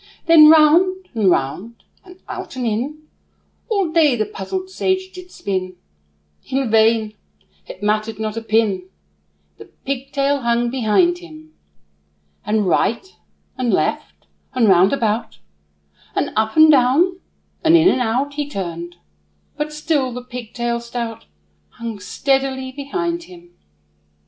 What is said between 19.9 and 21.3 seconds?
the pigtail stout